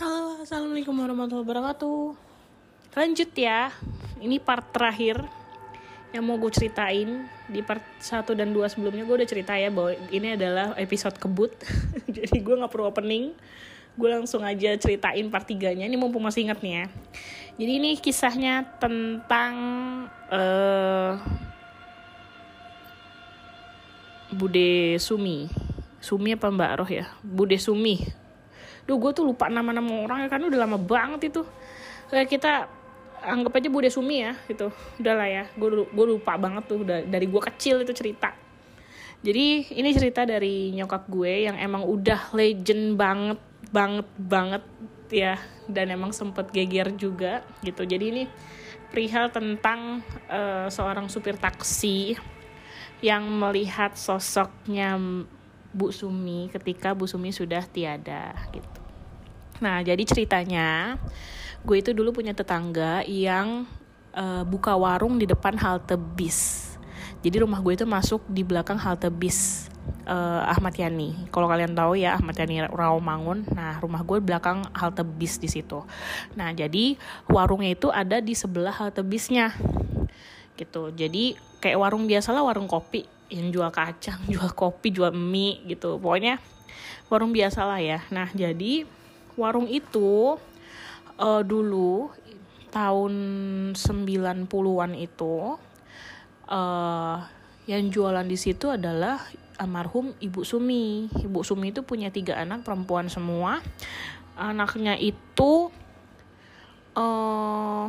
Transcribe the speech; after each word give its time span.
Halo, 0.00 0.40
assalamualaikum 0.40 0.96
warahmatullahi 0.96 1.44
wabarakatuh. 1.44 2.16
Lanjut 2.96 3.36
ya, 3.36 3.68
ini 4.24 4.40
part 4.40 4.64
terakhir 4.72 5.20
yang 6.16 6.24
mau 6.24 6.40
gue 6.40 6.48
ceritain. 6.48 7.28
Di 7.44 7.60
part 7.60 7.84
1 8.00 8.24
dan 8.32 8.48
2 8.48 8.64
sebelumnya 8.72 9.04
gue 9.04 9.12
udah 9.20 9.28
cerita 9.28 9.60
ya 9.60 9.68
bahwa 9.68 9.92
ini 10.08 10.40
adalah 10.40 10.72
episode 10.80 11.20
kebut. 11.20 11.52
Jadi 12.16 12.32
gue 12.32 12.54
nggak 12.56 12.72
perlu 12.72 12.88
opening. 12.88 13.36
Gue 13.92 14.08
langsung 14.08 14.40
aja 14.40 14.72
ceritain 14.80 15.28
part 15.28 15.44
3 15.44 15.76
nya 15.76 15.84
ini 15.84 16.00
mumpung 16.00 16.24
masih 16.24 16.48
inget 16.48 16.64
nih 16.64 16.74
ya. 16.80 16.86
Jadi 17.60 17.72
ini 17.76 17.90
kisahnya 18.00 18.64
tentang 18.80 19.52
uh, 20.32 21.20
Bude 24.32 24.96
Sumi. 24.96 25.44
Sumi 26.00 26.32
apa 26.32 26.48
Mbak 26.48 26.72
Roh 26.80 26.88
ya? 26.88 27.04
Bude 27.20 27.60
Sumi 27.60 28.29
Duh 28.88 28.96
gue 28.96 29.10
tuh 29.12 29.24
lupa 29.26 29.48
nama-nama 29.50 30.04
orang 30.06 30.24
ya 30.24 30.28
kan 30.28 30.42
udah 30.44 30.58
lama 30.60 30.78
banget 30.80 31.32
itu. 31.32 31.42
Kayak 32.10 32.28
kita 32.28 32.52
anggap 33.20 33.52
aja 33.60 33.68
Bude 33.68 33.88
Sumi 33.92 34.24
ya 34.24 34.32
gitu. 34.48 34.72
Udahlah 35.00 35.28
ya 35.28 35.44
gue 35.52 35.68
gue 35.88 36.06
lupa 36.06 36.36
banget 36.40 36.64
tuh 36.68 36.84
udah 36.84 37.04
dari 37.04 37.26
gue 37.28 37.42
kecil 37.52 37.84
itu 37.84 37.92
cerita. 37.92 38.32
Jadi 39.20 39.76
ini 39.76 39.90
cerita 39.92 40.24
dari 40.24 40.72
nyokap 40.72 41.04
gue 41.12 41.44
yang 41.44 41.56
emang 41.60 41.84
udah 41.84 42.32
legend 42.32 42.96
banget 42.96 43.40
banget 43.68 44.08
banget 44.16 44.64
ya 45.12 45.36
dan 45.68 45.92
emang 45.92 46.10
sempet 46.16 46.48
geger 46.48 46.96
juga 46.96 47.44
gitu. 47.60 47.84
Jadi 47.84 48.04
ini 48.08 48.24
perihal 48.90 49.28
tentang 49.30 50.02
uh, 50.26 50.66
seorang 50.72 51.06
supir 51.12 51.36
taksi 51.36 52.16
yang 53.00 53.28
melihat 53.28 53.96
sosoknya 53.96 54.96
Bu 55.70 55.94
Sumi 55.94 56.50
ketika 56.50 56.92
Bu 56.92 57.06
Sumi 57.06 57.30
sudah 57.30 57.62
tiada 57.62 58.34
gitu. 58.50 58.80
Nah 59.62 59.84
jadi 59.84 60.02
ceritanya 60.02 60.98
gue 61.62 61.76
itu 61.78 61.92
dulu 61.92 62.16
punya 62.16 62.32
tetangga 62.32 63.04
yang 63.06 63.68
uh, 64.16 64.42
buka 64.42 64.74
warung 64.74 65.20
di 65.20 65.28
depan 65.28 65.54
halte 65.60 65.94
bis. 65.94 66.72
Jadi 67.20 67.44
rumah 67.44 67.60
gue 67.60 67.76
itu 67.76 67.84
masuk 67.84 68.24
di 68.32 68.40
belakang 68.40 68.80
halte 68.80 69.12
bis 69.12 69.68
uh, 70.08 70.42
Ahmad 70.48 70.72
Yani. 70.72 71.28
Kalau 71.28 71.46
kalian 71.46 71.76
tahu 71.76 72.00
ya 72.00 72.16
Ahmad 72.16 72.34
Yani 72.34 72.66
Rawamangun 72.66 73.46
nah 73.52 73.76
rumah 73.78 74.02
gue 74.02 74.18
belakang 74.18 74.64
halte 74.72 75.04
bis 75.04 75.36
di 75.38 75.46
situ. 75.46 75.84
Nah 76.34 76.50
jadi 76.50 76.96
warungnya 77.28 77.76
itu 77.76 77.92
ada 77.92 78.18
di 78.18 78.32
sebelah 78.32 78.72
halte 78.74 79.04
bisnya 79.04 79.52
gitu. 80.56 80.90
Jadi 80.90 81.36
kayak 81.60 81.78
warung 81.78 82.08
biasa 82.08 82.32
lah 82.32 82.42
warung 82.42 82.66
kopi 82.66 83.19
yang 83.30 83.48
jual 83.54 83.70
kacang 83.70 84.20
jual 84.32 84.50
kopi 84.52 84.92
jual 84.92 85.14
mie 85.14 85.62
gitu 85.70 85.96
pokoknya 86.02 86.42
warung 87.08 87.32
biasa 87.32 87.64
lah 87.66 87.80
ya 87.80 88.04
nah 88.10 88.28
jadi 88.30 88.84
warung 89.38 89.70
itu 89.70 90.36
uh, 91.16 91.42
dulu 91.42 92.10
tahun 92.70 93.14
90-an 93.74 94.92
itu 94.94 95.58
uh, 96.50 97.16
yang 97.66 97.86
jualan 97.90 98.26
di 98.26 98.38
situ 98.38 98.70
adalah 98.70 99.22
almarhum 99.60 100.16
Ibu 100.18 100.42
Sumi. 100.42 101.06
Ibu 101.12 101.44
Sumi 101.44 101.70
itu 101.70 101.84
punya 101.84 102.08
tiga 102.08 102.40
anak 102.40 102.64
perempuan 102.64 103.12
semua. 103.12 103.60
Anaknya 104.34 104.96
itu 104.96 105.68
uh, 106.96 107.86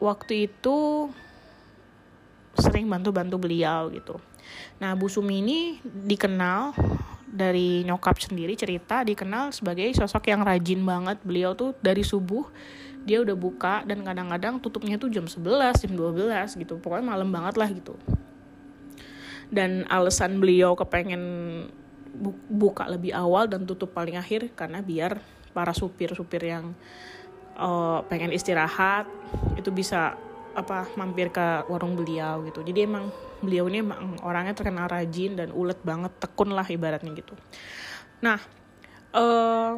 waktu 0.00 0.48
itu 0.48 1.08
sering 2.58 2.86
bantu-bantu 2.86 3.36
beliau 3.38 3.90
gitu. 3.90 4.18
Nah, 4.78 4.94
Bu 4.94 5.10
Sumi 5.10 5.42
ini 5.42 5.58
dikenal 5.82 6.74
dari 7.34 7.82
nyokap 7.82 8.14
sendiri 8.22 8.54
cerita 8.54 9.02
dikenal 9.02 9.50
sebagai 9.50 9.90
sosok 9.94 10.30
yang 10.30 10.46
rajin 10.46 10.82
banget. 10.86 11.18
Beliau 11.26 11.58
tuh 11.58 11.74
dari 11.82 12.06
subuh 12.06 12.46
dia 13.04 13.20
udah 13.20 13.36
buka 13.36 13.84
dan 13.84 14.00
kadang-kadang 14.00 14.62
tutupnya 14.62 14.96
tuh 14.96 15.12
jam 15.12 15.26
11, 15.26 15.84
jam 15.84 15.92
12 15.92 16.54
gitu. 16.62 16.78
Pokoknya 16.78 17.04
malam 17.04 17.28
banget 17.34 17.58
lah 17.58 17.68
gitu. 17.68 17.98
Dan 19.50 19.84
alasan 19.90 20.40
beliau 20.40 20.72
kepengen 20.78 21.22
buka 22.48 22.86
lebih 22.86 23.10
awal 23.10 23.50
dan 23.50 23.66
tutup 23.66 23.90
paling 23.90 24.14
akhir 24.14 24.54
karena 24.54 24.78
biar 24.78 25.18
para 25.50 25.74
supir-supir 25.74 26.46
yang 26.46 26.74
uh, 27.58 28.02
pengen 28.06 28.30
istirahat 28.30 29.06
itu 29.58 29.70
bisa 29.74 30.14
apa 30.54 30.86
mampir 30.94 31.28
ke 31.34 31.66
warung 31.66 31.98
beliau 31.98 32.46
gitu. 32.46 32.62
Jadi 32.62 32.86
emang 32.86 33.10
beliau 33.42 33.66
ini 33.68 33.82
emang 33.82 34.18
orangnya 34.22 34.54
terkenal 34.54 34.86
rajin 34.86 35.36
dan 35.36 35.50
ulet 35.50 35.78
banget 35.82 36.14
tekun 36.22 36.54
lah 36.54 36.64
ibaratnya 36.64 37.10
gitu. 37.12 37.34
Nah 38.22 38.38
uh, 39.12 39.76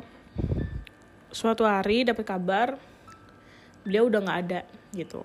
suatu 1.33 1.65
hari 1.65 2.05
dapat 2.05 2.25
kabar 2.25 2.69
beliau 3.83 4.09
udah 4.13 4.21
nggak 4.23 4.41
ada 4.49 4.61
gitu. 4.93 5.25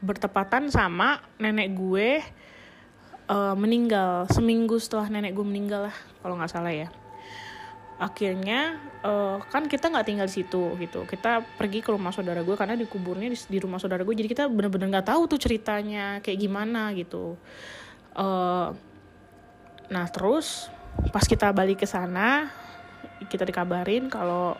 Bertepatan 0.00 0.72
sama 0.72 1.20
nenek 1.36 1.76
gue 1.76 2.24
uh, 3.28 3.54
meninggal. 3.54 4.26
Seminggu 4.32 4.80
setelah 4.80 5.12
nenek 5.12 5.36
gue 5.36 5.46
meninggal 5.46 5.92
lah 5.92 5.96
kalau 6.24 6.34
nggak 6.40 6.52
salah 6.52 6.72
ya 6.72 6.88
akhirnya 7.98 8.78
uh, 9.02 9.42
kan 9.50 9.66
kita 9.66 9.90
nggak 9.90 10.06
tinggal 10.06 10.26
di 10.30 10.34
situ 10.38 10.78
gitu. 10.78 11.02
Kita 11.04 11.42
pergi 11.58 11.82
ke 11.82 11.90
rumah 11.90 12.14
saudara 12.14 12.46
gue 12.46 12.54
karena 12.54 12.78
dikuburnya 12.78 13.26
di, 13.26 13.38
di 13.38 13.58
rumah 13.58 13.82
saudara 13.82 14.06
gue. 14.06 14.14
Jadi 14.14 14.30
kita 14.30 14.46
bener-bener 14.46 14.94
nggak 14.94 15.04
-bener 15.04 15.18
tahu 15.18 15.30
tuh 15.34 15.40
ceritanya 15.42 16.22
kayak 16.22 16.38
gimana 16.38 16.94
gitu. 16.94 17.34
Uh, 18.14 18.70
nah 19.90 20.06
terus 20.06 20.70
pas 21.10 21.22
kita 21.26 21.50
balik 21.54 21.82
ke 21.82 21.86
sana 21.88 22.50
kita 23.30 23.46
dikabarin 23.46 24.06
kalau 24.10 24.54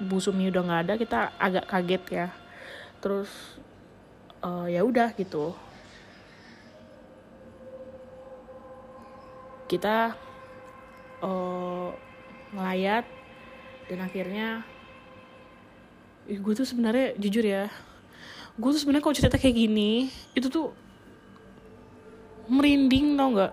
Bu 0.00 0.22
Sumi 0.22 0.48
udah 0.48 0.62
nggak 0.62 0.82
ada 0.86 0.94
kita 0.94 1.18
agak 1.36 1.64
kaget 1.66 2.02
ya. 2.08 2.28
Terus 3.02 3.30
uh, 4.46 4.70
ya 4.70 4.86
udah 4.86 5.10
gitu. 5.18 5.52
Kita 9.66 10.14
uh, 11.22 12.09
ngelayat 12.54 13.04
dan 13.90 13.98
akhirnya 14.06 14.48
gue 16.30 16.54
tuh 16.54 16.66
sebenarnya 16.66 17.18
jujur 17.18 17.42
ya 17.42 17.66
gue 18.60 18.70
tuh 18.76 18.80
sebenarnya 18.82 19.04
kalau 19.04 19.16
cerita 19.16 19.36
kayak 19.40 19.56
gini 19.56 20.12
itu 20.36 20.46
tuh 20.52 20.74
merinding 22.50 23.14
tau 23.14 23.30
nggak? 23.30 23.52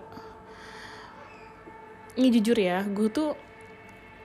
Ini 2.18 2.28
jujur 2.34 2.58
ya 2.58 2.82
gue 2.82 3.08
tuh 3.14 3.38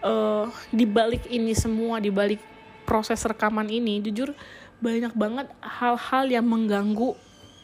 uh, 0.02 0.50
di 0.74 0.90
balik 0.90 1.30
ini 1.30 1.54
semua 1.54 2.02
di 2.02 2.10
balik 2.10 2.42
proses 2.90 3.22
rekaman 3.22 3.70
ini 3.70 4.02
jujur 4.02 4.34
banyak 4.82 5.14
banget 5.16 5.48
hal-hal 5.62 6.26
yang 6.28 6.44
mengganggu 6.44 7.16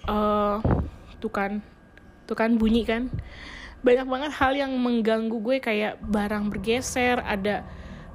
uh, 0.08 0.62
tuh 1.20 1.34
kan 1.34 1.60
tuh 2.30 2.38
kan 2.38 2.56
bunyi 2.56 2.86
kan 2.86 3.10
banyak 3.80 4.08
banget 4.08 4.32
hal 4.36 4.54
yang 4.56 4.72
mengganggu 4.76 5.40
gue 5.40 5.58
kayak 5.64 6.04
barang 6.04 6.52
bergeser 6.52 7.24
ada 7.24 7.64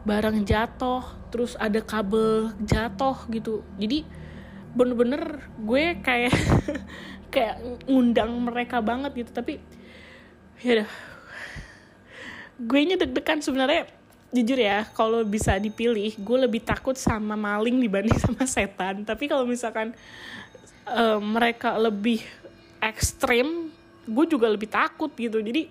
barang 0.05 0.45
jatuh 0.45 1.01
terus 1.33 1.57
ada 1.57 1.81
kabel 1.81 2.53
jatuh 2.61 3.17
gitu. 3.33 3.65
Jadi 3.81 4.05
bener-bener 4.77 5.49
gue 5.57 5.99
kayak 6.05 6.35
kayak 7.35 7.57
ngundang 7.89 8.31
mereka 8.45 8.85
banget 8.85 9.25
gitu. 9.25 9.31
Tapi 9.33 9.59
ya 10.61 10.81
udah. 10.81 10.91
Gue 12.55 12.81
nya 12.87 13.01
deg-degan 13.01 13.41
sebenarnya 13.43 13.89
jujur 14.35 14.59
ya 14.59 14.83
kalau 14.99 15.23
bisa 15.23 15.55
dipilih 15.63 16.11
gue 16.19 16.39
lebih 16.43 16.59
takut 16.67 16.99
sama 16.99 17.39
maling 17.39 17.81
dibanding 17.81 18.21
sama 18.25 18.45
setan. 18.45 19.03
Tapi 19.09 19.33
kalau 19.33 19.49
misalkan 19.49 19.97
uh, 20.85 21.19
mereka 21.19 21.75
lebih 21.81 22.21
ekstrim 22.85 23.73
gue 24.05 24.25
juga 24.29 24.47
lebih 24.49 24.69
takut 24.69 25.11
gitu. 25.17 25.41
Jadi 25.41 25.69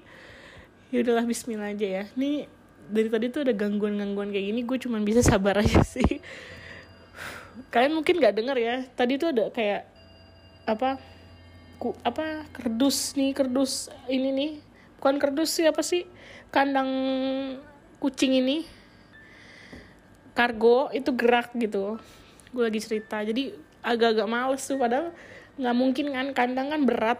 ya 0.94 1.02
udahlah 1.02 1.26
Bismillah 1.26 1.74
aja 1.74 1.88
ya. 1.88 2.04
Ini 2.14 2.46
dari 2.90 3.08
tadi 3.10 3.26
tuh 3.32 3.48
ada 3.48 3.54
gangguan-gangguan 3.56 4.30
kayak 4.30 4.46
gini 4.52 4.62
gue 4.68 4.78
cuman 4.78 5.02
bisa 5.08 5.24
sabar 5.24 5.62
aja 5.62 5.82
sih. 5.96 6.20
Kalian 7.70 7.94
mungkin 7.94 8.18
nggak 8.18 8.35
denger 8.35 8.58
ya 8.58 8.76
tadi 8.97 9.18
tuh 9.22 9.30
ada 9.30 9.53
kayak 9.53 9.85
apa 10.64 10.97
ku 11.78 11.91
apa 12.02 12.47
kerdus 12.56 13.14
nih 13.16 13.32
kerdus 13.34 13.90
ini 14.09 14.30
nih. 14.34 14.52
Bukan 15.00 15.20
kerdus 15.20 15.52
sih 15.59 15.66
apa 15.68 15.84
sih? 15.84 16.08
Kandang 16.53 16.90
kucing 18.00 18.36
ini. 18.38 18.66
Kargo 20.34 20.90
itu 20.90 21.14
gerak 21.14 21.53
gitu. 21.53 22.02
Gue 22.50 22.64
lagi 22.66 22.82
cerita 22.82 23.22
jadi 23.22 23.53
agak-agak 23.84 24.28
males 24.32 24.64
tuh 24.64 24.79
padahal 24.79 25.12
nggak 25.59 25.76
mungkin 25.78 26.06
kan 26.09 26.28
kandang 26.34 26.68
kan 26.74 26.82
berat 26.82 27.20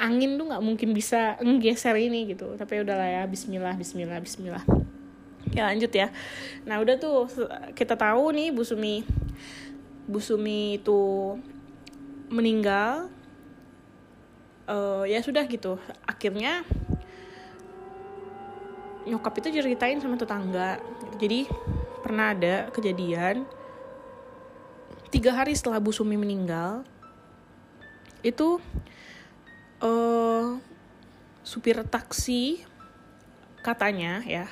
angin 0.00 0.40
tuh 0.40 0.48
nggak 0.48 0.64
mungkin 0.64 0.96
bisa 0.96 1.36
nggeser 1.44 1.92
ini 2.00 2.32
gitu. 2.32 2.56
Tapi 2.56 2.80
udahlah 2.80 3.20
ya 3.20 3.22
Bismillah 3.28 3.76
Bismillah 3.76 4.18
Bismillah. 4.24 4.64
Ya 5.52 5.68
lanjut 5.68 5.92
ya. 5.92 6.08
Nah 6.64 6.80
udah 6.80 6.96
tuh 6.96 7.28
kita 7.76 8.00
tahu 8.00 8.32
nih 8.32 8.48
Bu 8.50 8.64
Sumi 8.64 9.04
Bu 10.08 10.18
Sumi 10.18 10.80
itu 10.80 11.36
meninggal. 12.32 13.12
Uh, 14.70 15.02
ya 15.04 15.20
sudah 15.20 15.44
gitu. 15.50 15.76
Akhirnya 16.06 16.62
nyokap 19.04 19.36
itu 19.42 19.60
ceritain 19.60 20.00
sama 20.00 20.16
tetangga. 20.16 20.80
Jadi 21.20 21.44
pernah 22.00 22.32
ada 22.32 22.72
kejadian. 22.72 23.44
Tiga 25.10 25.34
hari 25.34 25.52
setelah 25.58 25.82
Bu 25.82 25.90
Sumi 25.90 26.14
meninggal 26.14 26.86
itu 28.22 28.60
uh, 29.80 30.60
supir 31.42 31.80
taksi 31.88 32.62
katanya 33.60 34.24
ya 34.24 34.48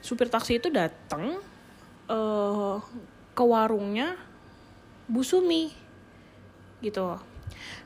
supir 0.00 0.30
taksi 0.30 0.62
itu 0.62 0.70
datang 0.70 1.40
uh, 2.08 2.78
ke 3.36 3.42
warungnya 3.44 4.16
Bu 5.06 5.22
Sumi 5.26 5.70
gitu. 6.80 7.18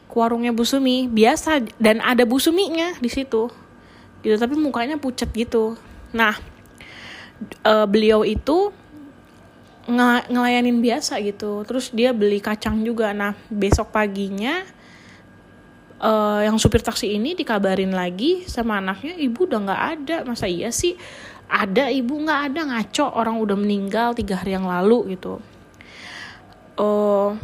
Ke 0.06 0.14
warungnya 0.14 0.54
Bu 0.54 0.62
Sumi 0.66 1.06
biasa 1.08 1.64
dan 1.80 2.04
ada 2.04 2.22
Bu 2.28 2.36
Suminya 2.36 2.94
di 3.00 3.10
situ 3.10 3.48
gitu. 4.22 4.34
Tapi 4.36 4.54
mukanya 4.54 5.00
pucat 5.00 5.32
gitu. 5.32 5.74
Nah 6.12 6.36
uh, 7.64 7.86
beliau 7.88 8.22
itu 8.22 8.70
ng 9.90 10.30
ngelayanin 10.30 10.78
biasa 10.78 11.18
gitu. 11.24 11.64
Terus 11.64 11.90
dia 11.90 12.12
beli 12.12 12.38
kacang 12.38 12.84
juga. 12.84 13.10
Nah 13.16 13.34
besok 13.50 13.90
paginya 13.90 14.62
uh, 16.00 16.40
yang 16.42 16.56
supir 16.56 16.80
taksi 16.80 17.12
ini 17.14 17.36
dikabarin 17.36 17.92
lagi 17.92 18.48
sama 18.48 18.80
anaknya 18.80 19.14
ibu 19.20 19.46
udah 19.46 19.60
nggak 19.60 19.82
ada. 20.00 20.16
Masa 20.24 20.48
iya 20.48 20.72
sih? 20.72 20.96
Ada 21.46 21.92
ibu. 21.92 22.18
Nggak 22.18 22.40
ada 22.50 22.60
ngaco. 22.66 23.06
Orang 23.14 23.38
udah 23.38 23.56
meninggal 23.56 24.16
tiga 24.16 24.40
hari 24.40 24.56
yang 24.56 24.66
lalu 24.66 25.14
gitu. 25.14 25.38
Uh, 26.80 27.36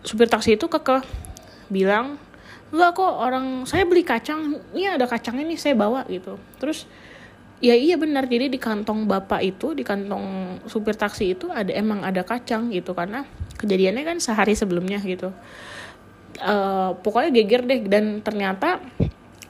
supir 0.00 0.30
taksi 0.32 0.56
itu 0.56 0.64
keke 0.70 1.04
bilang 1.68 2.16
enggak 2.70 2.96
kok 2.96 3.14
orang 3.20 3.68
saya 3.68 3.84
beli 3.84 4.02
kacang. 4.02 4.58
Ini 4.72 4.96
ada 4.96 5.06
kacangnya 5.06 5.44
nih 5.46 5.60
saya 5.60 5.76
bawa 5.76 6.08
gitu. 6.08 6.40
Terus 6.56 6.88
ya 7.60 7.76
iya 7.76 8.00
benar. 8.00 8.24
Jadi 8.24 8.48
di 8.48 8.58
kantong 8.58 9.04
bapak 9.04 9.44
itu 9.44 9.76
di 9.76 9.84
kantong 9.84 10.58
supir 10.64 10.96
taksi 10.96 11.36
itu 11.36 11.52
ada 11.52 11.70
emang 11.76 12.00
ada 12.00 12.24
kacang 12.24 12.72
gitu. 12.72 12.96
Karena 12.96 13.28
kejadiannya 13.60 14.02
kan 14.04 14.16
sehari 14.20 14.56
sebelumnya 14.56 15.00
gitu 15.04 15.32
uh, 16.40 16.96
pokoknya 17.00 17.30
geger 17.32 17.62
deh. 17.64 17.80
Dan 17.86 18.20
ternyata 18.20 18.80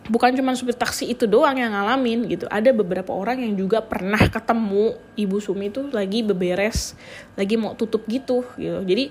bukan 0.07 0.39
cuma 0.39 0.55
supir 0.55 0.79
taksi 0.79 1.11
itu 1.11 1.27
doang 1.27 1.59
yang 1.59 1.75
ngalamin 1.75 2.31
gitu. 2.31 2.47
Ada 2.47 2.71
beberapa 2.71 3.11
orang 3.11 3.43
yang 3.43 3.55
juga 3.59 3.83
pernah 3.83 4.19
ketemu 4.19 4.95
ibu 5.19 5.37
Sumi 5.43 5.69
itu 5.71 5.91
lagi 5.91 6.23
beberes 6.23 6.95
lagi 7.35 7.59
mau 7.59 7.75
tutup 7.75 8.07
gitu 8.07 8.47
gitu. 8.59 8.79
Jadi 8.87 9.11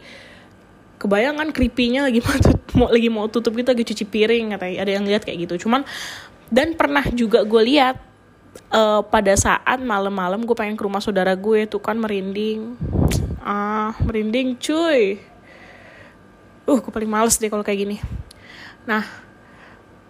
kebayangan 0.95 1.51
creepy-nya 1.51 2.07
lagi 2.07 2.23
mau 2.23 2.35
mau 2.75 2.87
lagi 2.87 3.09
mau 3.11 3.27
tutup 3.27 3.51
gitu 3.59 3.69
lagi 3.71 3.83
cuci 3.83 4.05
piring 4.07 4.55
katanya. 4.55 4.75
Ada 4.87 4.91
yang 4.95 5.05
lihat 5.05 5.23
kayak 5.27 5.47
gitu. 5.47 5.67
Cuman 5.67 5.83
dan 6.47 6.77
pernah 6.77 7.03
juga 7.11 7.43
gue 7.43 7.61
lihat 7.65 7.99
uh, 8.71 9.03
pada 9.03 9.35
saat 9.35 9.81
malam-malam 9.83 10.47
gue 10.47 10.55
pengen 10.55 10.79
ke 10.79 10.83
rumah 10.85 11.03
saudara 11.03 11.35
gue 11.35 11.67
tuh 11.67 11.83
kan 11.83 11.99
merinding. 11.99 12.79
Ah 13.45 13.93
merinding 14.01 14.57
cuy 14.57 15.19
uh 16.65 16.77
gue 16.81 16.91
paling 16.91 17.09
males 17.09 17.37
deh 17.37 17.49
kalau 17.49 17.61
kayak 17.61 17.85
gini. 17.85 17.97
Nah 18.89 19.05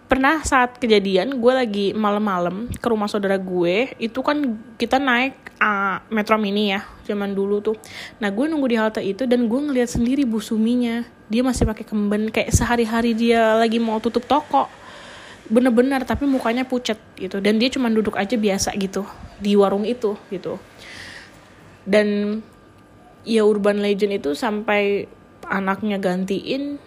pernah 0.06 0.38
saat 0.46 0.78
kejadian 0.78 1.42
gue 1.42 1.52
lagi 1.52 1.86
malam-malam 1.90 2.70
ke 2.70 2.86
rumah 2.86 3.10
saudara 3.10 3.34
gue 3.42 3.90
itu 3.98 4.22
kan 4.22 4.54
kita 4.78 5.02
naik 5.02 5.34
uh, 5.58 5.98
metro 6.14 6.38
mini 6.38 6.70
ya 6.72 6.86
zaman 7.04 7.34
dulu 7.34 7.58
tuh. 7.58 7.76
Nah 8.22 8.30
gue 8.30 8.46
nunggu 8.46 8.66
di 8.70 8.76
halte 8.78 9.02
itu 9.02 9.26
dan 9.26 9.50
gue 9.50 9.60
ngeliat 9.60 9.90
sendiri 9.90 10.22
bu 10.22 10.38
suminya 10.38 11.02
dia 11.26 11.42
masih 11.42 11.66
pakai 11.66 11.82
kemben 11.82 12.30
kayak 12.30 12.54
sehari-hari 12.54 13.18
dia 13.18 13.58
lagi 13.58 13.82
mau 13.82 13.98
tutup 13.98 14.24
toko. 14.24 14.70
Bener-bener 15.46 16.02
tapi 16.02 16.26
mukanya 16.26 16.66
pucat 16.66 16.98
gitu. 17.18 17.38
Dan 17.42 17.58
dia 17.58 17.70
cuma 17.70 17.90
duduk 17.90 18.14
aja 18.18 18.34
biasa 18.38 18.74
gitu 18.78 19.02
di 19.42 19.58
warung 19.58 19.82
itu 19.82 20.14
gitu. 20.30 20.58
Dan 21.86 22.40
ya 23.26 23.42
urban 23.42 23.82
legend 23.82 24.22
itu 24.22 24.38
sampai 24.38 25.10
anaknya 25.46 25.98
gantiin 26.02 26.78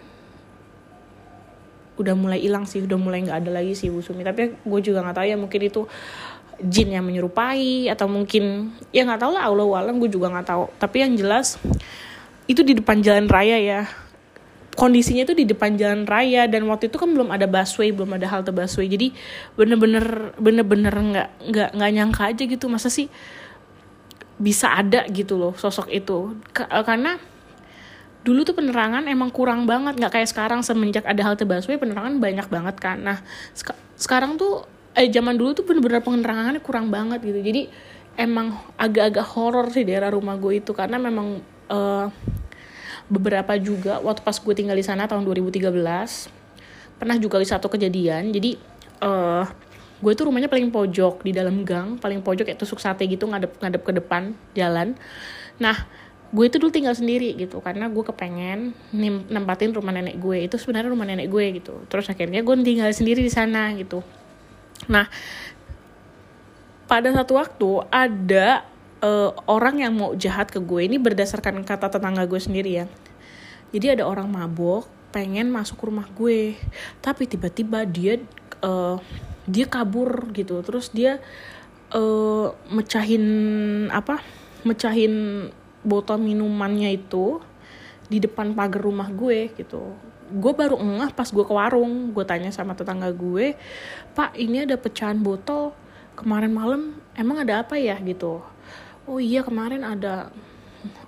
udah 2.00 2.16
mulai 2.16 2.40
hilang 2.40 2.64
sih 2.64 2.80
udah 2.80 2.96
mulai 2.96 3.20
nggak 3.20 3.44
ada 3.44 3.50
lagi 3.60 3.76
sih 3.76 3.92
Bu 3.92 4.00
Sumi. 4.00 4.24
Tapi 4.24 4.56
gue 4.56 4.80
juga 4.80 5.04
nggak 5.04 5.16
tahu 5.20 5.26
ya 5.28 5.36
mungkin 5.36 5.60
itu 5.60 5.84
jin 6.60 6.92
yang 6.92 7.04
menyerupai 7.04 7.88
atau 7.92 8.08
mungkin 8.08 8.72
ya 8.92 9.04
nggak 9.04 9.20
tahu 9.20 9.32
lah 9.36 9.48
Allah 9.48 9.68
alam 9.84 10.00
gue 10.00 10.08
juga 10.08 10.32
nggak 10.32 10.48
tahu. 10.48 10.64
Tapi 10.80 10.96
yang 11.04 11.12
jelas 11.16 11.60
itu 12.48 12.64
di 12.64 12.72
depan 12.72 13.04
jalan 13.04 13.28
raya 13.28 13.60
ya. 13.60 13.84
Kondisinya 14.70 15.28
itu 15.28 15.36
di 15.36 15.44
depan 15.44 15.76
jalan 15.76 16.08
raya 16.08 16.48
dan 16.48 16.64
waktu 16.72 16.88
itu 16.88 16.96
kan 16.96 17.12
belum 17.12 17.28
ada 17.28 17.44
busway 17.44 17.92
belum 17.92 18.16
ada 18.16 18.26
halte 18.32 18.48
busway. 18.48 18.88
Jadi 18.88 19.12
bener-bener 19.60 20.32
bener-bener 20.40 20.94
nggak 20.94 21.28
nggak 21.52 21.68
nggak 21.76 21.90
nyangka 21.92 22.22
aja 22.32 22.42
gitu 22.48 22.64
masa 22.72 22.88
sih 22.88 23.12
bisa 24.40 24.72
ada 24.72 25.04
gitu 25.12 25.36
loh 25.36 25.52
sosok 25.52 25.92
itu. 25.92 26.32
Karena 26.56 27.20
dulu 28.20 28.44
tuh 28.44 28.52
penerangan 28.52 29.08
emang 29.08 29.32
kurang 29.32 29.64
banget. 29.64 29.96
Nggak 29.96 30.12
kayak 30.20 30.28
sekarang 30.28 30.60
semenjak 30.60 31.04
ada 31.08 31.22
halte 31.24 31.48
busway 31.48 31.80
penerangan 31.80 32.20
banyak 32.20 32.46
banget 32.52 32.76
kan 32.76 33.00
nah 33.00 33.18
sek 33.56 33.72
sekarang 33.96 34.40
tuh 34.40 34.64
eh 34.96 35.06
zaman 35.08 35.38
dulu 35.38 35.54
tuh 35.54 35.64
bener-bener 35.64 36.02
penerangannya 36.02 36.62
kurang 36.64 36.90
banget 36.90 37.22
gitu. 37.22 37.40
Jadi 37.40 37.70
emang 38.18 38.58
agak-agak 38.76 39.26
horor 39.36 39.70
sih 39.70 39.86
daerah 39.86 40.10
rumah 40.10 40.34
gue 40.36 40.58
itu. 40.58 40.72
Karena 40.74 40.98
memang 40.98 41.40
uh, 41.70 42.06
beberapa 43.06 43.54
juga 43.58 44.02
waktu 44.02 44.22
pas 44.22 44.36
gue 44.38 44.54
tinggal 44.54 44.76
di 44.76 44.84
sana 44.86 45.06
tahun 45.06 45.26
2013 45.26 45.70
pernah 46.98 47.16
juga 47.16 47.36
di 47.38 47.48
satu 47.48 47.70
kejadian. 47.70 48.34
Jadi 48.34 48.58
uh, 49.02 49.44
gue 50.00 50.12
tuh 50.16 50.32
rumahnya 50.32 50.48
paling 50.48 50.72
pojok 50.72 51.22
di 51.24 51.32
dalam 51.36 51.60
gang 51.62 52.00
paling 52.00 52.24
pojok 52.24 52.48
kayak 52.48 52.56
tusuk 52.56 52.80
sate 52.80 53.04
gitu 53.04 53.28
ngadep 53.28 53.56
ngadep 53.60 53.82
ke 53.84 53.92
depan 53.94 54.32
jalan. 54.56 54.96
Nah 55.60 55.76
gue 56.30 56.44
itu 56.46 56.62
dulu 56.62 56.70
tinggal 56.70 56.94
sendiri 56.94 57.34
gitu 57.34 57.58
karena 57.58 57.90
gue 57.90 58.04
kepengen 58.06 58.70
nempatin 59.30 59.74
rumah 59.74 59.90
nenek 59.90 60.22
gue. 60.22 60.46
Itu 60.46 60.56
sebenarnya 60.62 60.90
rumah 60.94 61.06
nenek 61.06 61.26
gue 61.26 61.44
gitu. 61.58 61.74
Terus 61.90 62.06
akhirnya 62.06 62.40
gue 62.46 62.54
tinggal 62.62 62.90
sendiri 62.94 63.20
di 63.20 63.32
sana 63.32 63.74
gitu. 63.74 64.06
Nah 64.86 65.10
pada 66.86 67.10
satu 67.14 67.38
waktu 67.38 67.70
ada 67.90 68.66
uh, 69.02 69.30
orang 69.50 69.82
yang 69.82 69.92
mau 69.94 70.14
jahat 70.14 70.50
ke 70.54 70.62
gue. 70.62 70.86
Ini 70.86 71.02
berdasarkan 71.02 71.66
kata 71.66 71.90
tetangga 71.90 72.26
gue 72.30 72.40
sendiri 72.40 72.70
ya. 72.82 72.86
Jadi 73.74 73.98
ada 73.98 74.06
orang 74.06 74.30
mabok 74.30 74.86
pengen 75.10 75.50
masuk 75.50 75.82
rumah 75.90 76.06
gue. 76.14 76.54
Tapi 77.02 77.26
tiba-tiba 77.26 77.82
dia 77.86 78.22
uh, 78.62 79.02
dia 79.50 79.66
kabur 79.66 80.30
gitu. 80.30 80.62
Terus 80.62 80.94
dia 80.94 81.18
uh, 81.90 82.54
mecahin 82.70 83.24
apa? 83.90 84.22
Mecahin 84.62 85.48
botol 85.80 86.20
minumannya 86.20 86.92
itu 86.92 87.40
di 88.10 88.18
depan 88.18 88.52
pagar 88.52 88.82
rumah 88.82 89.08
gue 89.08 89.54
gitu. 89.54 89.94
Gue 90.30 90.52
baru 90.54 90.78
ngeh 90.78 91.14
pas 91.14 91.26
gue 91.30 91.44
ke 91.46 91.54
warung. 91.54 92.10
Gue 92.10 92.26
tanya 92.26 92.50
sama 92.50 92.74
tetangga 92.74 93.10
gue 93.14 93.54
pak 94.14 94.34
ini 94.36 94.66
ada 94.66 94.74
pecahan 94.74 95.18
botol. 95.18 95.72
Kemarin 96.18 96.52
malam 96.52 96.82
emang 97.14 97.40
ada 97.42 97.62
apa 97.62 97.78
ya? 97.78 97.96
Gitu. 98.02 98.42
Oh 99.08 99.18
iya 99.18 99.40
kemarin 99.40 99.86
ada 99.86 100.28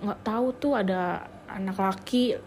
nggak 0.02 0.20
tahu 0.24 0.46
tuh 0.56 0.72
ada 0.78 1.26
anak 1.48 1.76
laki 1.76 2.38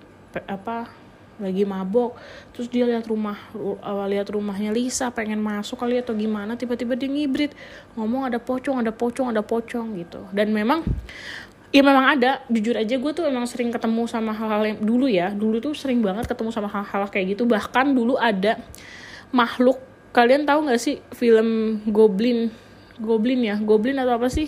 apa 0.48 0.90
lagi 1.36 1.68
mabok. 1.68 2.16
Terus 2.56 2.72
dia 2.72 2.88
lihat 2.88 3.06
rumah 3.12 3.36
uh, 3.56 4.08
lihat 4.08 4.32
rumahnya 4.32 4.72
Lisa 4.72 5.12
pengen 5.12 5.44
masuk 5.44 5.84
kali 5.84 6.00
atau 6.00 6.16
gimana 6.16 6.56
tiba-tiba 6.56 6.96
dia 6.96 7.12
ngibrit. 7.12 7.52
Ngomong 8.00 8.32
ada 8.32 8.40
pocong 8.40 8.80
ada 8.80 8.96
pocong 8.96 9.36
ada 9.36 9.44
pocong 9.44 10.00
gitu. 10.00 10.24
Dan 10.32 10.56
memang 10.56 10.84
ya 11.72 11.82
memang 11.82 12.18
ada. 12.18 12.44
Jujur 12.52 12.76
aja 12.76 12.96
gue 12.98 13.12
tuh 13.16 13.26
emang 13.26 13.46
sering 13.50 13.72
ketemu 13.74 14.06
sama 14.06 14.36
hal-hal 14.36 14.76
yang 14.76 14.80
dulu 14.82 15.06
ya. 15.10 15.32
Dulu 15.32 15.62
tuh 15.64 15.74
sering 15.74 16.04
banget 16.04 16.30
ketemu 16.30 16.50
sama 16.54 16.70
hal-hal 16.70 17.08
kayak 17.10 17.38
gitu. 17.38 17.44
Bahkan 17.48 17.96
dulu 17.96 18.20
ada 18.20 18.60
makhluk. 19.34 19.80
Kalian 20.16 20.48
tahu 20.48 20.70
nggak 20.70 20.80
sih 20.80 21.04
film 21.12 21.82
Goblin? 21.92 22.52
Goblin 23.00 23.44
ya? 23.44 23.56
Goblin 23.60 24.00
atau 24.00 24.16
apa 24.16 24.32
sih? 24.32 24.48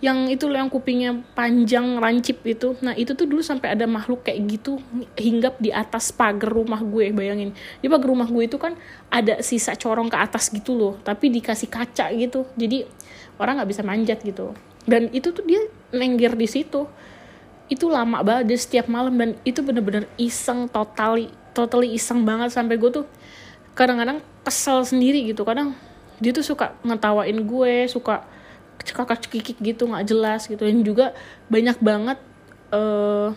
Yang 0.00 0.40
itu 0.40 0.44
yang 0.48 0.72
kupingnya 0.72 1.12
panjang 1.36 2.00
rancip 2.00 2.40
itu. 2.48 2.74
Nah 2.80 2.96
itu 2.96 3.12
tuh 3.12 3.28
dulu 3.28 3.44
sampai 3.44 3.76
ada 3.76 3.84
makhluk 3.84 4.24
kayak 4.24 4.40
gitu 4.48 4.80
hinggap 5.14 5.60
di 5.60 5.70
atas 5.70 6.10
pagar 6.10 6.50
rumah 6.50 6.80
gue 6.80 7.12
bayangin. 7.12 7.52
Di 7.78 7.86
pagar 7.86 8.08
rumah 8.08 8.26
gue 8.26 8.48
itu 8.48 8.56
kan 8.56 8.74
ada 9.12 9.44
sisa 9.44 9.76
corong 9.76 10.08
ke 10.08 10.16
atas 10.16 10.48
gitu 10.50 10.72
loh. 10.72 10.96
Tapi 11.04 11.28
dikasih 11.28 11.68
kaca 11.68 12.10
gitu. 12.16 12.48
Jadi 12.56 12.88
orang 13.38 13.60
nggak 13.60 13.70
bisa 13.70 13.82
manjat 13.84 14.18
gitu 14.24 14.56
dan 14.88 15.12
itu 15.12 15.34
tuh 15.34 15.44
dia 15.44 15.60
nengger 15.92 16.36
di 16.38 16.48
situ. 16.48 16.86
Itu 17.70 17.86
lama 17.86 18.22
banget 18.24 18.54
dia 18.54 18.58
setiap 18.58 18.86
malam 18.90 19.14
dan 19.14 19.30
itu 19.46 19.60
bener-bener 19.62 20.08
iseng 20.18 20.66
totally 20.70 21.30
totally 21.52 21.94
iseng 21.94 22.22
banget 22.22 22.54
sampai 22.54 22.78
gue 22.78 22.90
tuh 22.90 23.06
kadang-kadang 23.74 24.22
kesel 24.46 24.82
sendiri 24.86 25.26
gitu. 25.28 25.42
Kadang 25.44 25.76
dia 26.22 26.34
tuh 26.34 26.44
suka 26.44 26.76
ngetawain 26.82 27.36
gue 27.36 27.74
suka 27.88 28.26
cekak 28.80 29.20
cekikik 29.28 29.58
gitu 29.60 29.86
nggak 29.86 30.06
jelas 30.08 30.48
gitu. 30.48 30.62
Dan 30.64 30.82
juga 30.82 31.12
banyak 31.52 31.78
banget 31.78 32.18
uh, 32.74 33.34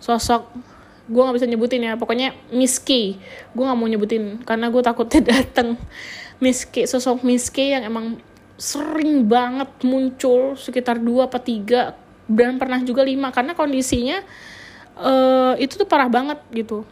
sosok 0.00 0.48
gue 1.10 1.22
nggak 1.22 1.36
bisa 1.40 1.48
nyebutin 1.48 1.86
ya. 1.86 1.94
Pokoknya 1.96 2.36
Miss 2.52 2.76
K 2.76 3.16
gue 3.56 3.64
nggak 3.64 3.78
mau 3.78 3.88
nyebutin 3.88 4.42
karena 4.44 4.68
gue 4.68 4.82
takut 4.84 5.06
dia 5.08 5.22
dateng. 5.32 5.80
Miss 6.40 6.68
K 6.68 6.84
sosok 6.84 7.24
Miss 7.24 7.48
K 7.48 7.72
yang 7.78 7.84
emang 7.88 8.20
sering 8.60 9.24
banget 9.24 9.72
muncul 9.88 10.52
sekitar 10.52 11.00
dua 11.00 11.32
apa 11.32 11.40
tiga 11.40 11.96
dan 12.28 12.60
pernah 12.60 12.76
juga 12.84 13.00
lima 13.00 13.32
karena 13.32 13.56
kondisinya 13.56 14.20
uh, 15.00 15.56
itu 15.56 15.80
tuh 15.80 15.88
parah 15.88 16.12
banget 16.12 16.36
gitu. 16.52 16.84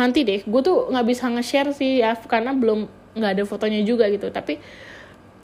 Nanti 0.00 0.24
deh 0.24 0.40
gue 0.40 0.60
tuh 0.64 0.88
nggak 0.88 1.06
bisa 1.06 1.28
nge-share 1.28 1.76
sih 1.76 2.00
ya 2.00 2.16
karena 2.16 2.56
belum 2.56 2.88
nggak 3.12 3.32
ada 3.36 3.44
fotonya 3.44 3.84
juga 3.84 4.08
gitu. 4.08 4.32
Tapi 4.32 4.56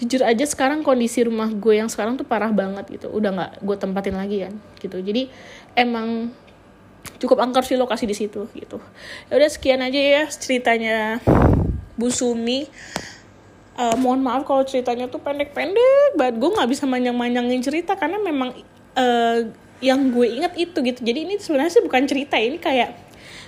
jujur 0.00 0.25
aja 0.25 0.48
sekarang 0.48 0.80
kondisi 0.80 1.20
rumah 1.20 1.52
gue 1.52 1.76
yang 1.76 1.92
sekarang 1.92 2.16
tuh 2.16 2.25
parah 2.25 2.48
banget 2.48 2.88
gitu. 2.88 3.12
Udah 3.12 3.30
nggak 3.37 3.52
gue 3.60 3.76
tempatin 3.76 4.16
lagi 4.16 4.48
kan 4.48 4.56
gitu. 4.80 5.04
Jadi 5.04 5.28
emang 5.76 6.32
cukup 7.20 7.44
angker 7.44 7.62
sih 7.62 7.76
lokasi 7.76 8.08
di 8.08 8.16
situ 8.16 8.48
gitu. 8.56 8.80
Ya 9.28 9.37
udah 9.37 9.50
sekian 9.52 9.84
aja 9.84 10.00
ya 10.00 10.25
ceritanya 10.32 11.20
Bu 12.00 12.08
Sumi 12.08 12.64
uh, 13.78 13.97
mohon 13.97 14.20
maaf 14.20 14.42
kalau 14.42 14.66
ceritanya 14.66 15.06
tuh 15.06 15.23
pendek-pendek 15.23 16.18
banget. 16.18 16.35
Gue 16.37 16.50
nggak 16.50 16.68
bisa 16.68 16.85
manjang-manjangin 16.85 17.62
cerita 17.62 17.94
karena 17.94 18.18
memang 18.18 18.52
uh, 18.99 19.38
yang 19.78 20.11
gue 20.11 20.26
inget 20.26 20.52
itu 20.58 20.78
gitu. 20.82 21.00
Jadi 21.00 21.18
ini 21.25 21.35
sebenarnya 21.38 21.78
sih 21.78 21.82
bukan 21.87 22.02
cerita 22.11 22.35
ini 22.35 22.58
kayak 22.58 22.99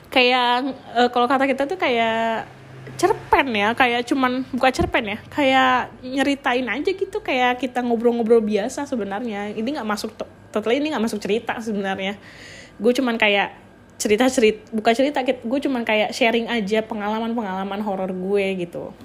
kayak 0.08 0.70
uh, 0.94 1.08
kalau 1.10 1.26
kata 1.26 1.50
kita 1.50 1.66
tuh 1.66 1.76
kayak 1.76 2.46
cerpen 2.94 3.46
ya. 3.52 3.75
Kayak 3.75 4.06
cuman 4.06 4.46
buka 4.54 4.70
cerpen 4.70 5.04
ya 5.10 5.18
kayak 5.28 5.90
nyeritain 6.06 6.66
aja 6.70 6.90
gitu. 6.94 7.18
Kayak 7.18 7.58
kita 7.58 7.82
ngobrol-ngobrol 7.82 8.40
biasa 8.40 8.87
sebenarnya. 8.87 9.50
Ini 9.52 9.68
nggak 9.82 9.88
masuk 9.88 10.14
total 10.54 10.72
ini 10.78 10.94
nggak 10.94 11.04
masuk 11.10 11.18
cerita 11.18 11.58
sebenarnya. 11.58 12.14
Gue 12.78 12.94
cuman 12.94 13.18
kayak 13.18 13.70
cerita 14.00 14.25
cerita 14.32 14.64
buka 14.72 14.96
cerita 14.96 15.20
gue 15.20 15.60
cuman 15.60 15.84
kayak 15.84 16.16
sharing 16.16 16.49
aja 16.49 16.80
pengalaman 16.80 17.37
pengalaman 17.37 17.84
horor 17.84 18.08
gue 18.08 18.64
gitu 18.64 18.96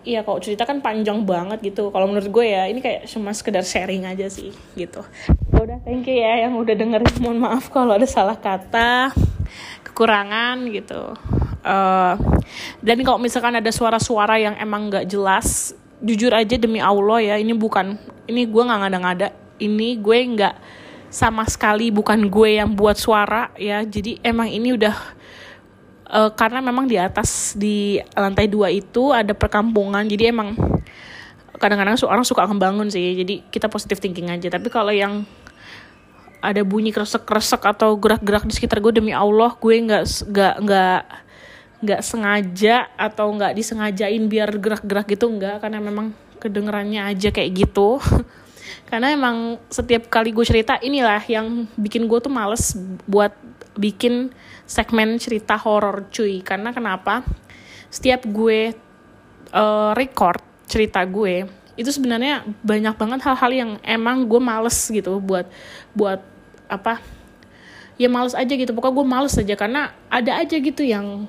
Iya 0.00 0.24
kalau 0.24 0.40
cerita 0.40 0.64
kan 0.64 0.80
panjang 0.80 1.28
banget 1.28 1.60
gitu. 1.60 1.92
Kalau 1.92 2.08
menurut 2.08 2.32
gue 2.32 2.46
ya 2.48 2.64
ini 2.64 2.80
kayak 2.80 3.04
cuma 3.04 3.36
sekedar 3.36 3.60
sharing 3.60 4.08
aja 4.08 4.32
sih 4.32 4.48
gitu. 4.72 5.04
Ya 5.52 5.58
udah 5.60 5.78
thank 5.84 6.08
you 6.08 6.16
ya 6.16 6.48
yang 6.48 6.56
udah 6.56 6.72
dengerin 6.72 7.20
mohon 7.20 7.36
maaf 7.36 7.68
kalau 7.68 7.92
ada 7.92 8.08
salah 8.08 8.36
kata 8.40 9.12
kekurangan 9.84 10.56
gitu. 10.72 11.12
Uh, 11.60 12.16
dan 12.80 12.96
kalau 13.04 13.20
misalkan 13.20 13.60
ada 13.60 13.68
suara-suara 13.68 14.40
yang 14.40 14.56
emang 14.56 14.88
nggak 14.88 15.04
jelas 15.04 15.76
jujur 16.00 16.32
aja 16.32 16.56
demi 16.56 16.80
Allah 16.80 17.20
ya 17.20 17.36
ini 17.36 17.52
bukan 17.52 18.00
ini 18.24 18.48
gue 18.48 18.62
nggak 18.64 18.80
ngada-ngada. 18.80 19.28
Ini 19.60 20.00
gue 20.00 20.18
nggak 20.40 20.54
sama 21.12 21.44
sekali 21.44 21.92
bukan 21.92 22.32
gue 22.32 22.56
yang 22.56 22.72
buat 22.72 22.96
suara 22.96 23.52
ya. 23.60 23.84
Jadi 23.84 24.16
emang 24.24 24.48
ini 24.48 24.72
udah 24.72 24.96
uh, 26.10 26.30
karena 26.34 26.58
memang 26.58 26.90
di 26.90 26.98
atas 26.98 27.54
di 27.54 28.02
lantai 28.12 28.50
dua 28.50 28.68
itu 28.68 29.14
ada 29.14 29.32
perkampungan. 29.32 30.04
Jadi 30.04 30.34
emang 30.34 30.58
kadang-kadang 31.56 31.96
orang 32.04 32.26
suka 32.26 32.44
ngebangun 32.44 32.90
sih. 32.90 33.14
Jadi 33.14 33.46
kita 33.48 33.70
positif 33.70 34.02
thinking 34.02 34.28
aja. 34.28 34.50
Tapi 34.50 34.68
kalau 34.68 34.90
yang 34.90 35.22
ada 36.40 36.64
bunyi 36.64 36.90
kresek-kresek 36.90 37.60
atau 37.62 37.94
gerak-gerak 38.00 38.48
di 38.48 38.56
sekitar 38.56 38.80
gue 38.80 38.96
demi 38.96 39.12
Allah 39.12 39.52
gue 39.60 39.76
nggak 39.76 40.04
nggak 40.32 40.54
nggak 40.64 41.00
nggak 41.80 42.00
sengaja 42.00 42.88
atau 42.96 43.28
nggak 43.36 43.52
disengajain 43.56 44.24
biar 44.26 44.50
gerak-gerak 44.58 45.06
gitu 45.08 45.30
nggak. 45.30 45.62
Karena 45.62 45.78
memang 45.78 46.12
kedengerannya 46.40 47.06
aja 47.12 47.28
kayak 47.30 47.50
gitu. 47.54 48.00
Karena 48.90 49.14
emang 49.14 49.60
setiap 49.70 50.10
kali 50.10 50.34
gue 50.34 50.42
cerita 50.42 50.74
inilah 50.82 51.22
yang 51.30 51.68
bikin 51.78 52.10
gue 52.10 52.18
tuh 52.18 52.32
males 52.32 52.74
buat 53.06 53.30
bikin 53.78 54.34
segmen 54.66 55.18
cerita 55.18 55.58
horor 55.58 56.08
cuy. 56.10 56.42
Karena 56.42 56.70
kenapa? 56.74 57.26
Setiap 57.90 58.26
gue 58.26 58.74
uh, 59.50 59.92
record 59.98 60.42
cerita 60.70 61.02
gue 61.02 61.60
itu 61.80 61.90
sebenarnya 61.90 62.44
banyak 62.60 62.94
banget 63.00 63.20
hal-hal 63.24 63.50
yang 63.56 63.70
emang 63.80 64.28
gue 64.28 64.36
males 64.36 64.76
gitu 64.84 65.16
buat 65.16 65.48
buat 65.96 66.20
apa? 66.68 67.00
Ya 67.96 68.12
males 68.12 68.36
aja 68.36 68.52
gitu. 68.52 68.76
Pokoknya 68.76 68.96
gue 69.00 69.06
males 69.06 69.34
aja. 69.40 69.54
Karena 69.56 69.96
ada 70.12 70.44
aja 70.44 70.56
gitu 70.60 70.84
yang 70.84 71.24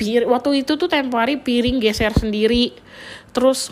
pir 0.00 0.24
waktu 0.24 0.64
itu 0.64 0.80
tuh 0.80 0.88
tempo 0.88 1.20
hari 1.20 1.36
piring 1.36 1.76
geser 1.76 2.12
sendiri. 2.16 2.72
Terus 3.36 3.68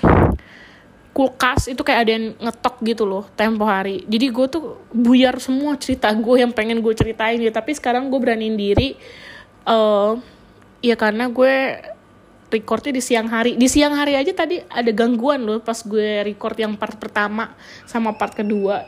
kulkas 1.19 1.67
itu 1.67 1.83
kayak 1.83 2.01
ada 2.07 2.13
yang 2.15 2.27
ngetok 2.39 2.79
gitu 2.87 3.03
loh 3.03 3.27
tempo 3.35 3.67
hari. 3.67 4.07
Jadi 4.07 4.31
gue 4.31 4.47
tuh 4.47 4.79
buyar 4.95 5.43
semua 5.43 5.75
cerita 5.75 6.15
gue 6.15 6.37
yang 6.39 6.55
pengen 6.55 6.79
gue 6.79 6.95
ceritain 6.95 7.43
gitu. 7.43 7.51
Tapi 7.51 7.75
sekarang 7.75 8.07
gue 8.07 8.23
beraniin 8.23 8.55
diri 8.55 8.95
uh, 9.67 10.15
ya 10.79 10.95
karena 10.95 11.27
gue 11.27 11.83
recordnya 12.55 12.95
di 12.95 13.03
siang 13.03 13.27
hari. 13.27 13.59
Di 13.59 13.67
siang 13.67 13.99
hari 13.99 14.15
aja 14.15 14.31
tadi 14.31 14.63
ada 14.63 14.91
gangguan 14.95 15.43
loh 15.43 15.59
pas 15.59 15.83
gue 15.83 16.23
record 16.23 16.55
yang 16.55 16.79
part 16.79 16.95
pertama 16.95 17.51
sama 17.83 18.15
part 18.15 18.39
kedua. 18.39 18.87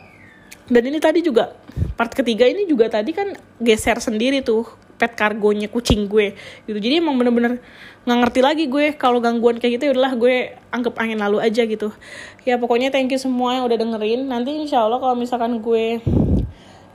Dan 0.71 0.87
ini 0.87 1.03
tadi 1.03 1.27
juga 1.27 1.59
part 1.99 2.15
ketiga 2.15 2.47
ini 2.47 2.63
juga 2.63 2.87
tadi 2.87 3.11
kan 3.11 3.35
geser 3.59 3.99
sendiri 3.99 4.39
tuh 4.47 4.71
pet 5.01 5.17
kargonya 5.17 5.73
kucing 5.73 6.05
gue 6.05 6.37
gitu. 6.69 6.77
Jadi 6.77 7.01
emang 7.01 7.17
bener-bener 7.17 7.65
nggak 8.05 8.19
ngerti 8.21 8.41
lagi 8.45 8.65
gue 8.69 8.93
kalau 9.01 9.25
gangguan 9.25 9.57
kayak 9.57 9.81
gitu 9.81 9.89
ya 9.89 9.93
udahlah 9.97 10.13
gue 10.21 10.53
anggap 10.69 10.95
angin 11.01 11.17
lalu 11.17 11.41
aja 11.41 11.65
gitu. 11.65 11.89
Ya 12.45 12.61
pokoknya 12.61 12.93
thank 12.93 13.09
you 13.09 13.17
semua 13.17 13.57
yang 13.57 13.65
udah 13.65 13.81
dengerin. 13.81 14.29
Nanti 14.29 14.53
insya 14.53 14.85
Allah 14.85 15.01
kalau 15.01 15.17
misalkan 15.17 15.57
gue 15.65 16.05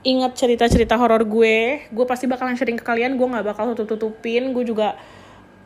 inget 0.06 0.32
cerita-cerita 0.38 0.94
horor 0.94 1.26
gue 1.26 1.82
gue 1.90 2.04
pasti 2.06 2.30
bakalan 2.30 2.54
sharing 2.54 2.78
ke 2.78 2.86
kalian. 2.86 3.18
Gue 3.18 3.26
nggak 3.26 3.50
bakal 3.50 3.74
tutup 3.74 3.98
tutupin 3.98 4.54
gue 4.54 4.62
juga 4.62 4.94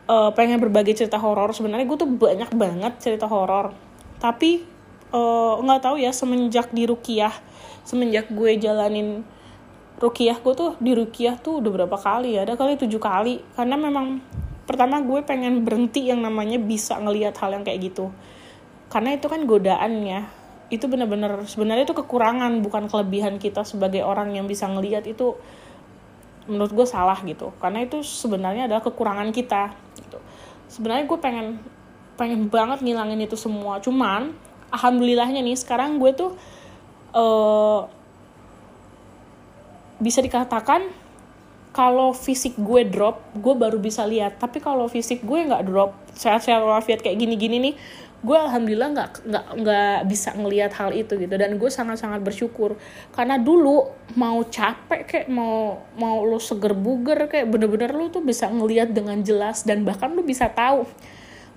uh, 0.09 0.33
pengen 0.33 0.57
berbagi 0.57 0.97
cerita 0.97 1.21
horor. 1.21 1.53
Sebenarnya 1.53 1.85
gue 1.85 1.97
tuh 2.01 2.09
banyak 2.09 2.49
banget 2.57 2.93
cerita 2.97 3.29
horor. 3.29 3.77
Tapi 4.17 4.65
eh, 5.13 5.53
nggak 5.61 5.79
uh, 5.81 5.83
tahu 5.85 5.95
ya 5.97 6.13
semenjak 6.13 6.69
di 6.69 6.85
Rukiah 6.85 7.33
semenjak 7.81 8.29
gue 8.29 8.57
jalanin 8.61 9.25
rukiah 10.01 10.41
gue 10.41 10.53
tuh 10.57 10.73
di 10.81 10.97
rukiah 10.97 11.37
tuh 11.37 11.61
udah 11.61 11.71
berapa 11.71 11.97
kali 12.01 12.35
ya? 12.35 12.43
Ada 12.43 12.57
kali 12.57 12.75
tujuh 12.81 12.97
kali. 12.97 13.39
Karena 13.53 13.77
memang 13.77 14.17
pertama 14.65 14.97
gue 14.99 15.21
pengen 15.21 15.61
berhenti 15.61 16.09
yang 16.09 16.25
namanya 16.25 16.57
bisa 16.57 16.97
ngelihat 16.97 17.37
hal 17.37 17.53
yang 17.53 17.61
kayak 17.61 17.93
gitu. 17.93 18.09
Karena 18.89 19.13
itu 19.13 19.29
kan 19.29 19.45
godaannya 19.45 20.41
itu 20.71 20.87
bener-bener 20.87 21.45
sebenarnya 21.45 21.83
itu 21.83 21.95
kekurangan 21.95 22.63
bukan 22.63 22.87
kelebihan 22.87 23.35
kita 23.37 23.67
sebagai 23.67 24.07
orang 24.07 24.31
yang 24.31 24.47
bisa 24.47 24.71
ngelihat 24.71 25.03
itu 25.05 25.37
menurut 26.49 26.73
gue 26.73 26.87
salah 26.89 27.19
gitu. 27.21 27.53
Karena 27.61 27.85
itu 27.85 28.01
sebenarnya 28.01 28.65
adalah 28.65 28.81
kekurangan 28.81 29.29
kita 29.29 29.71
gitu. 30.01 30.17
sebenarnya 30.71 31.03
gue 31.03 31.19
pengen 31.19 31.47
pengen 32.15 32.49
banget 32.49 32.81
ngilangin 32.81 33.21
itu 33.21 33.37
semua. 33.37 33.77
Cuman 33.83 34.33
alhamdulillahnya 34.71 35.43
nih 35.43 35.59
sekarang 35.59 35.99
gue 35.99 36.11
tuh 36.15 36.31
uh, 37.11 37.85
bisa 40.01 40.19
dikatakan 40.19 40.89
kalau 41.71 42.11
fisik 42.11 42.59
gue 42.59 42.83
drop, 42.83 43.23
gue 43.31 43.55
baru 43.55 43.79
bisa 43.79 44.03
lihat. 44.03 44.35
Tapi 44.35 44.59
kalau 44.59 44.91
fisik 44.91 45.23
gue 45.23 45.39
nggak 45.47 45.63
drop, 45.63 45.95
sehat-sehat 46.11 46.59
walafiat 46.59 46.99
kayak 46.99 47.15
gini-gini 47.15 47.71
nih, 47.71 47.73
gue 48.19 48.37
alhamdulillah 48.37 48.91
nggak 48.91 49.09
nggak 49.23 49.45
nggak 49.63 49.97
bisa 50.11 50.35
ngelihat 50.35 50.75
hal 50.75 50.91
itu 50.91 51.15
gitu. 51.15 51.31
Dan 51.39 51.55
gue 51.55 51.69
sangat-sangat 51.71 52.19
bersyukur 52.19 52.75
karena 53.15 53.39
dulu 53.39 53.87
mau 54.19 54.43
capek 54.43 55.01
kayak 55.07 55.27
mau 55.31 55.79
mau 55.95 56.27
lo 56.27 56.43
seger 56.43 56.75
buger 56.75 57.31
kayak 57.31 57.47
bener-bener 57.47 57.95
lo 57.95 58.11
tuh 58.11 58.19
bisa 58.19 58.51
ngelihat 58.51 58.91
dengan 58.91 59.23
jelas 59.23 59.63
dan 59.63 59.87
bahkan 59.87 60.11
lo 60.11 60.27
bisa 60.27 60.51
tahu 60.51 60.83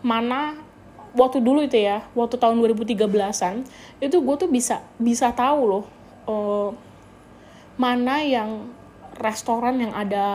mana 0.06 0.54
waktu 1.14 1.42
dulu 1.42 1.62
itu 1.62 1.78
ya, 1.78 2.06
waktu 2.14 2.38
tahun 2.38 2.58
2013-an 2.62 3.66
itu 4.02 4.16
gue 4.18 4.36
tuh 4.38 4.50
bisa 4.50 4.82
bisa 4.98 5.30
tahu 5.34 5.60
loh. 5.66 5.84
Uh, 6.24 6.70
mana 7.74 8.22
yang 8.22 8.70
restoran 9.18 9.78
yang 9.82 9.92
ada 9.94 10.26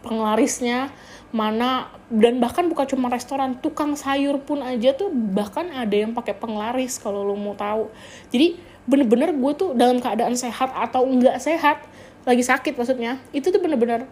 penglarisnya 0.00 0.88
mana 1.34 1.90
dan 2.08 2.38
bahkan 2.38 2.70
bukan 2.70 2.86
cuma 2.86 3.10
restoran 3.10 3.58
tukang 3.58 3.98
sayur 3.98 4.38
pun 4.38 4.62
aja 4.62 4.94
tuh 4.94 5.10
bahkan 5.10 5.66
ada 5.74 5.92
yang 5.92 6.14
pakai 6.14 6.32
penglaris 6.38 7.02
kalau 7.02 7.26
lo 7.26 7.34
mau 7.34 7.58
tahu. 7.58 7.90
Jadi 8.30 8.54
bener-bener 8.86 9.34
gue 9.34 9.52
tuh 9.58 9.70
dalam 9.74 9.98
keadaan 9.98 10.38
sehat 10.38 10.70
atau 10.70 11.02
enggak 11.08 11.42
sehat 11.42 11.82
lagi 12.22 12.44
sakit 12.44 12.76
maksudnya 12.78 13.20
itu 13.34 13.50
tuh 13.50 13.60
bener-bener 13.60 14.06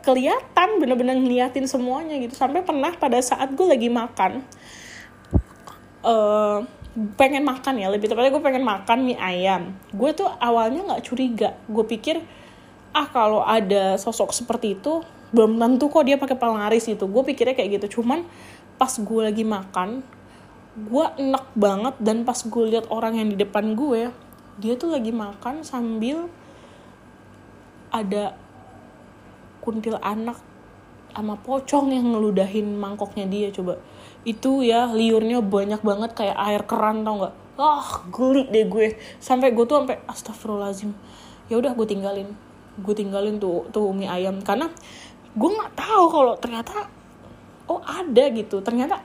kelihatan 0.00 0.68
bener-bener 0.80 1.16
ngeliatin 1.20 1.68
semuanya 1.68 2.16
gitu. 2.16 2.32
Sampai 2.32 2.64
pernah 2.64 2.96
pada 2.96 3.20
saat 3.20 3.52
gue 3.52 3.66
lagi 3.68 3.92
makan 3.92 4.40
uh, 6.04 6.64
pengen 6.94 7.42
makan 7.42 7.82
ya 7.82 7.90
lebih 7.90 8.06
tepatnya 8.06 8.30
gue 8.30 8.44
pengen 8.44 8.62
makan 8.62 8.98
mie 9.02 9.18
ayam. 9.18 9.74
Gue 9.90 10.14
tuh 10.14 10.30
awalnya 10.38 10.86
nggak 10.86 11.02
curiga. 11.02 11.58
Gue 11.66 11.84
pikir 11.86 12.22
ah 12.94 13.10
kalau 13.10 13.42
ada 13.42 13.98
sosok 13.98 14.30
seperti 14.30 14.78
itu 14.78 15.02
belum 15.34 15.58
tentu 15.58 15.90
kok 15.90 16.06
dia 16.06 16.14
pakai 16.14 16.38
penglaris 16.38 16.86
gitu. 16.86 17.10
Gue 17.10 17.26
pikirnya 17.26 17.58
kayak 17.58 17.82
gitu. 17.82 18.00
Cuman 18.00 18.22
pas 18.78 18.90
gue 18.90 19.20
lagi 19.22 19.42
makan 19.42 20.02
gue 20.74 21.06
enak 21.22 21.54
banget 21.54 21.94
dan 22.02 22.26
pas 22.26 22.34
gue 22.34 22.64
lihat 22.66 22.90
orang 22.90 23.14
yang 23.22 23.30
di 23.30 23.38
depan 23.38 23.78
gue 23.78 24.10
dia 24.58 24.74
tuh 24.74 24.90
lagi 24.90 25.14
makan 25.14 25.62
sambil 25.62 26.26
ada 27.94 28.34
kuntil 29.62 30.02
anak 30.02 30.34
sama 31.14 31.38
pocong 31.38 31.94
yang 31.94 32.10
ngeludahin 32.10 32.74
mangkoknya 32.74 33.30
dia 33.30 33.48
coba. 33.54 33.78
Itu 34.26 34.66
ya 34.66 34.90
liurnya 34.90 35.38
banyak 35.40 35.80
banget 35.80 36.10
kayak 36.18 36.36
air 36.36 36.62
keran 36.66 37.06
tau 37.06 37.22
nggak? 37.22 37.34
Ah 37.54 38.02
geli 38.10 38.50
deh 38.50 38.66
gue. 38.66 38.98
Sampai 39.22 39.54
gue 39.54 39.62
tuh 39.62 39.78
sampai 39.78 40.02
astagfirullahaladzim. 40.10 40.90
Ya 41.46 41.56
udah 41.62 41.72
gue 41.72 41.86
tinggalin. 41.86 42.28
Gue 42.82 42.94
tinggalin 42.98 43.38
tuh 43.38 43.70
tuh 43.70 43.94
mie 43.94 44.10
ayam. 44.10 44.42
Karena 44.42 44.66
gue 45.38 45.50
nggak 45.54 45.72
tahu 45.78 46.04
kalau 46.10 46.34
ternyata 46.34 46.90
oh 47.70 47.80
ada 47.86 48.24
gitu. 48.34 48.58
Ternyata 48.58 48.98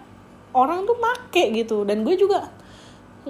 orang 0.57 0.89
tuh 0.89 0.97
make 0.97 1.53
gitu. 1.53 1.85
Dan 1.85 2.01
gue 2.01 2.17
juga 2.17 2.49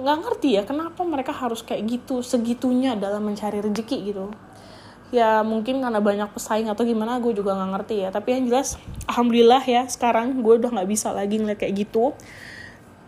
nggak 0.00 0.16
ngerti 0.24 0.48
ya 0.56 0.62
kenapa 0.64 1.04
mereka 1.04 1.34
harus 1.34 1.60
kayak 1.60 1.82
gitu 1.84 2.22
segitunya 2.22 2.96
dalam 2.96 3.26
mencari 3.26 3.58
rezeki 3.58 3.98
gitu 4.14 4.30
ya 5.10 5.42
mungkin 5.42 5.82
karena 5.82 5.98
banyak 5.98 6.30
pesaing 6.30 6.70
atau 6.70 6.86
gimana 6.86 7.18
gue 7.18 7.34
juga 7.34 7.54
nggak 7.58 7.70
ngerti 7.74 7.96
ya. 8.06 8.08
Tapi 8.14 8.28
yang 8.38 8.42
jelas 8.50 8.78
alhamdulillah 9.10 9.62
ya 9.66 9.82
sekarang 9.90 10.42
gue 10.42 10.54
udah 10.62 10.70
nggak 10.70 10.88
bisa 10.90 11.10
lagi 11.10 11.38
ngeliat 11.38 11.58
kayak 11.58 11.86
gitu. 11.86 12.14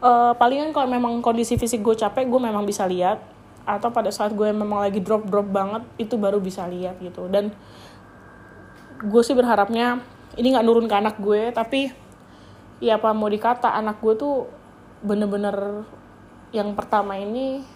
Uh, 0.02 0.34
palingan 0.34 0.74
kalau 0.74 0.90
memang 0.90 1.22
kondisi 1.22 1.54
fisik 1.54 1.80
gue 1.80 1.94
capek 1.94 2.26
gue 2.26 2.40
memang 2.42 2.66
bisa 2.66 2.84
lihat. 2.86 3.22
Atau 3.62 3.94
pada 3.94 4.10
saat 4.10 4.34
gue 4.34 4.50
memang 4.50 4.82
lagi 4.82 4.98
drop 4.98 5.30
drop 5.30 5.46
banget 5.46 5.86
itu 5.96 6.18
baru 6.18 6.42
bisa 6.42 6.66
lihat 6.66 6.98
gitu. 6.98 7.30
Dan 7.30 7.54
gue 9.02 9.22
sih 9.26 9.34
berharapnya 9.34 9.98
ini 10.38 10.54
nggak 10.54 10.64
nurun 10.64 10.86
ke 10.86 10.94
anak 10.94 11.18
gue 11.18 11.50
tapi 11.50 11.90
ya 12.78 12.96
apa 12.98 13.10
mau 13.12 13.28
dikata 13.28 13.74
anak 13.74 13.98
gue 13.98 14.14
tuh 14.14 14.46
bener-bener 15.02 15.86
yang 16.54 16.72
pertama 16.78 17.18
ini 17.18 17.66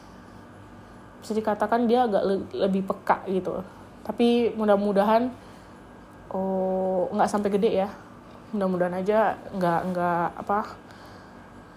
bisa 1.18 1.33
dikatakan 1.35 1.90
dia 1.90 2.06
agak 2.06 2.23
le 2.23 2.37
lebih 2.54 2.87
peka 2.87 3.26
gitu 3.26 3.66
tapi 4.06 4.54
mudah-mudahan 4.54 5.34
oh 6.30 7.10
nggak 7.10 7.26
sampai 7.26 7.50
gede 7.50 7.82
ya. 7.82 7.90
Mudah-mudahan 8.54 9.02
aja 9.02 9.34
nggak 9.50 9.80
nggak 9.90 10.26
apa 10.46 10.58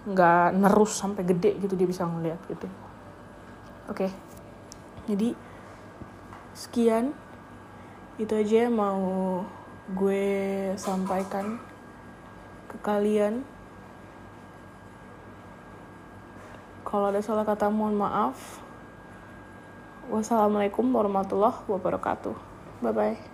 nggak 0.06 0.46
nerus 0.54 0.94
sampai 0.94 1.26
gede 1.26 1.58
gitu 1.58 1.74
dia 1.74 1.90
bisa 1.90 2.06
ngeliat 2.06 2.38
gitu. 2.46 2.70
Oke. 3.90 4.06
Okay. 4.06 4.10
jadi 5.10 5.34
sekian. 6.54 7.10
Itu 8.14 8.36
aja 8.38 8.70
mau 8.70 9.42
gue 9.90 10.30
sampaikan 10.78 11.58
ke 12.70 12.76
kalian. 12.78 13.42
Kalau 16.86 17.10
ada 17.10 17.18
salah 17.18 17.42
kata 17.42 17.66
mohon 17.72 17.98
maaf 17.98 18.69
Wassalamualaikum 20.08 20.88
warahmatullahi 20.88 21.60
wabarakatuh. 21.68 22.32
Bye 22.80 22.92
bye. 22.96 23.29